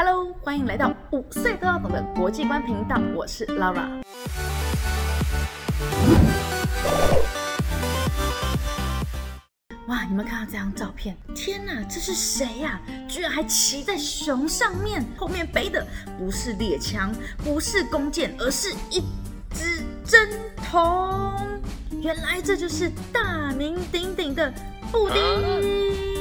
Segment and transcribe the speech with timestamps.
[0.00, 4.00] Hello，欢迎来到五岁都要懂的国际观频道，我是 Laura。
[9.88, 11.16] 哇，你们看到这张照片？
[11.34, 12.80] 天哪，这是谁呀？
[13.08, 15.84] 居然还骑在熊上面，后面背的
[16.16, 19.02] 不是猎枪，不是弓箭，而是一
[19.50, 20.30] 只针
[20.70, 21.34] 筒。
[22.00, 24.48] 原来这就是大名鼎鼎的
[24.92, 26.17] 布丁。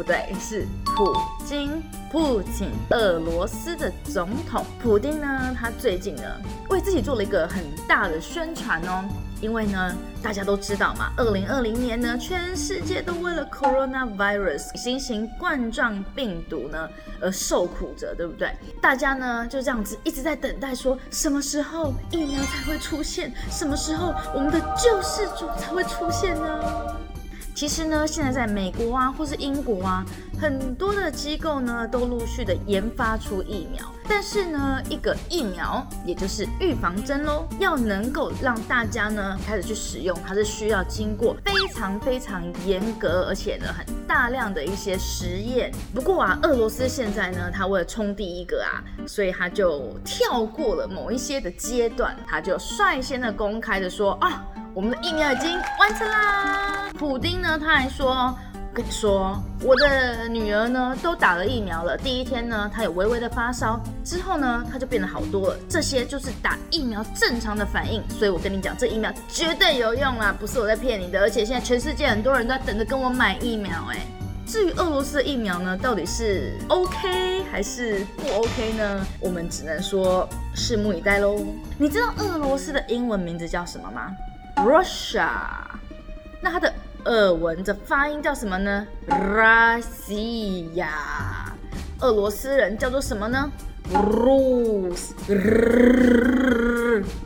[0.00, 1.14] 不对，是普
[1.44, 1.82] 京。
[2.10, 6.22] 普京，俄罗斯的总统普丁呢，他最近呢
[6.68, 9.04] 为自己做了一个很大的宣传哦，
[9.40, 16.88] 因为呢大家都知道嘛，二零二零年呢全世界都为了 coronavirus 新型冠状病毒呢
[17.20, 18.50] 而受苦着，对不对？
[18.80, 26.99] 大家呢就这样子一直在等待，说什么时候疫苗才会出现，什么时候我们的救世主才会出现呢？
[27.60, 30.02] 其实呢，现在在美国啊，或是英国啊，
[30.40, 33.84] 很多的机构呢，都陆续的研发出疫苗。
[34.08, 45.70] 但是呢，一个疫苗，也就是预防针喽，要能够让大家呢开始去使用，它是需要经过非常非常严格，而且呢很大量的一些实验。
[45.94, 54.46] 不过啊，俄罗斯现在呢，他为了冲第一个啊，所以他就跳过了某一些的阶段，他就率先的公开的说啊。
[54.72, 56.90] 我们的疫苗已经完成啦！
[56.96, 58.32] 普丁呢，他还说
[58.72, 61.98] ：“跟你说，我的女儿呢都打了疫苗了。
[61.98, 65.56] 第一天呢，她有微微的发烧，之后呢，她就变得好多了。
[65.68, 68.00] 这些就是打疫苗正常的反应。
[68.10, 71.20] 所以我跟你讲，这疫苗绝对有用啦，不是我在骗你的。
[71.20, 73.72] 而且现在全世界很多人都在等着跟我买疫苗。
[73.90, 73.98] 哎，
[74.46, 79.04] 至于俄罗斯的疫苗呢，到底是 OK 还是不 OK 呢？
[79.18, 81.44] 我们只能说拭目以待喽。
[81.76, 84.14] 你知道俄罗斯的英文名字叫什么吗？”
[84.64, 85.28] Russia。
[86.42, 86.72] 那它的
[87.04, 90.86] 俄文的发音叫什么呢？Russia。
[92.00, 93.50] 俄罗斯人叫做什么呢
[93.92, 95.12] ？Rus。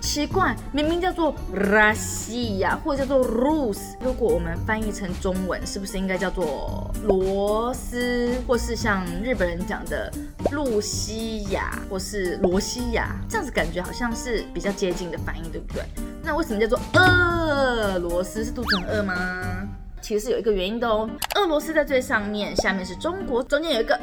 [0.00, 3.96] 奇怪，明明叫做 Russia，或者叫做 Rus。
[4.00, 10.12] 如果我们翻译成中文，是不是应该叫做罗斯，或是像日本人讲的
[10.52, 13.16] 露西亚，或是罗西亚？
[13.28, 15.82] 这样子感觉好像是比较接近的发音，对不对？
[16.24, 18.42] 那为什么叫做俄罗斯？
[18.44, 19.68] 是肚子很饿吗？
[20.00, 21.08] 其实是有一个原因的哦。
[21.34, 23.98] 俄罗斯在最上面，下面是中国，中间有一个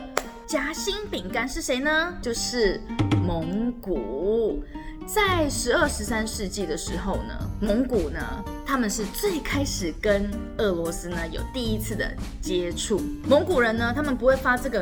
[0.45, 2.13] 夹心饼干，是谁呢？
[2.21, 2.79] 就是
[3.25, 4.63] 蒙古。
[5.07, 8.19] 在十二、十三世纪的时候呢，蒙古呢，
[8.65, 12.09] 他们是最开始跟俄罗斯呢有第一次的
[12.39, 13.01] 接触。
[13.27, 14.79] 蒙古人呢，他们不会发这个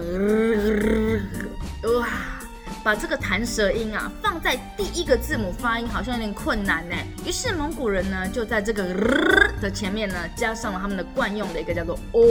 [1.97, 2.28] 哇。
[2.89, 6.95] 把这个弹舌音啊放在第一个字母发音好像有点困难呢。
[7.23, 8.83] 于是蒙古人呢就在这个
[9.61, 12.21] 的前面呢加上了他们的惯用的一个叫做欧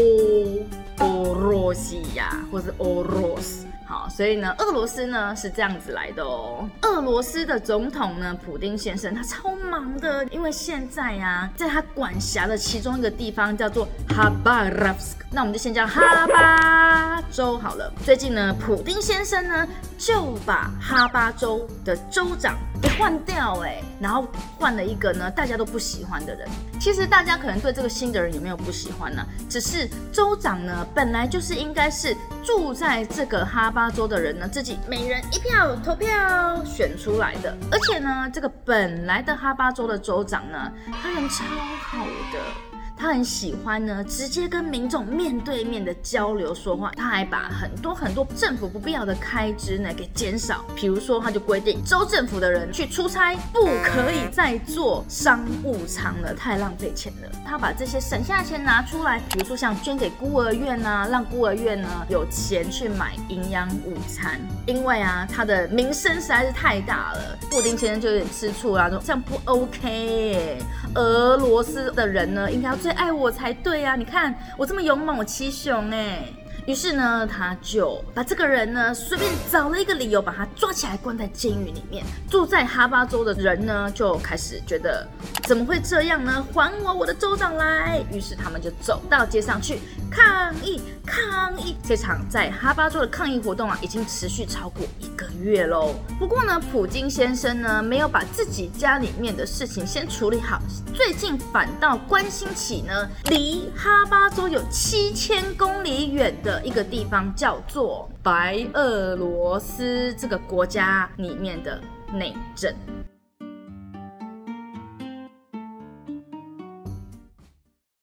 [0.98, 3.66] 欧罗西亚或是欧罗斯。
[3.86, 6.68] 好，所以呢俄罗斯呢是这样子来的哦。
[6.82, 17.90] 俄罗斯的总统呢普丁先生他超忙的，因为现在啊在他管辖的其中一个地方叫做哈巴罗夫斯克，那我们就先叫哈巴州好了。
[18.04, 19.66] 最近呢普丁先生呢。
[19.98, 24.26] 就把哈巴州的州长被换掉哎，然后
[24.58, 26.48] 换了一个呢大家都不喜欢的人。
[26.80, 29.24] 其实大家可能对这个新的人有没有不喜欢呢？
[29.48, 37.56] 只是州长呢本来就是应该是住在这个哈巴州的人呢自己每人一票投票选出来的。
[37.70, 40.72] 而且呢这个本来的哈巴州的州长呢
[41.02, 41.44] 他人超
[41.80, 42.67] 好的。
[42.98, 46.92] 他很喜欢呢，直接跟民众面对面的交流说话。
[46.97, 50.64] 他还把很多很多政府不必要的开支呢给减少。
[50.75, 57.31] 比如说，他就规定州政府的人去出差不可以再坐商务舱了，太浪费钱了。
[57.47, 64.41] 他把这些省下的钱拿出来，比如说像捐给孤儿院啊，让孤儿院呢有钱去买营养午餐。
[64.66, 70.58] 因为啊，他的名声实在是太大了，布丁先生就有点吃醋啦，说这样不 OK。
[70.94, 73.97] 俄罗斯的人呢，应该要爱我才对啊！
[73.97, 76.25] 你看我这么勇猛，我七雄哎。
[76.66, 82.05] 于是呢，他就把这个人呢随便找了一个理由，把他抓起来关在监狱里面。
[82.29, 85.08] 住在哈巴州的人呢，就开始觉得
[85.48, 86.46] 怎么会这样呢？
[86.52, 88.04] 还我我的州长来！
[88.12, 89.78] 于是他们就走到街上去
[90.10, 91.74] 抗议抗议。
[91.82, 95.94] 这场在哈巴州的抗议活动啊，已经持续超过一个月喽。
[96.18, 100.60] 不过呢，普京先生呢，没有把自己家里面的事情先处理好，
[100.92, 106.62] 最近反倒关心起呢，离哈巴州有七千公里远的。
[106.62, 111.80] 一个地方叫做白俄罗斯这个国家里面的
[112.12, 112.70] 内政。